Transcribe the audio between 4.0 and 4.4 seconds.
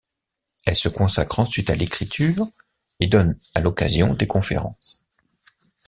des